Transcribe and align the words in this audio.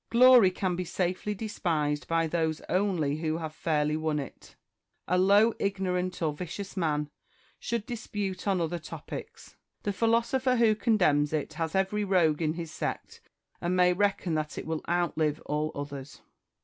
Glory 0.09 0.49
can 0.49 0.75
be 0.75 0.83
safely 0.83 1.35
despised 1.35 2.07
by 2.07 2.25
those 2.25 2.59
only 2.69 3.17
who 3.17 3.37
have 3.37 3.53
fairly 3.53 3.95
won 3.95 4.17
it: 4.17 4.55
a 5.07 5.15
low, 5.15 5.53
ignorant, 5.59 6.23
or 6.23 6.33
vicious 6.33 6.75
man 6.75 7.11
should 7.59 7.85
dispute 7.85 8.47
on 8.47 8.59
other 8.59 8.79
topics. 8.79 9.57
The 9.83 9.93
philosopher 9.93 10.55
who 10.55 10.73
contemns 10.73 11.33
it 11.33 11.53
has 11.53 11.75
every 11.75 12.03
rogue 12.03 12.41
in 12.41 12.53
his 12.53 12.71
sect, 12.71 13.21
and 13.61 13.75
may 13.75 13.93
reckon 13.93 14.33
that 14.33 14.57
it 14.57 14.65
will 14.65 14.81
outlive 14.89 15.39
all 15.45 15.71
others. 15.75 16.23